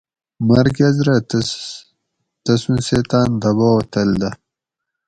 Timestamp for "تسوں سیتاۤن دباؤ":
2.45-3.77